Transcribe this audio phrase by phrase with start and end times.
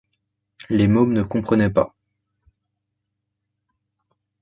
[0.71, 1.93] Les mômes ne comprenaient pas.